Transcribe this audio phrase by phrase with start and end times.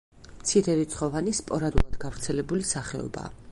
[0.37, 3.33] მცირერიცხოვანი, სპორადულად გავრცელებული სახეობაა.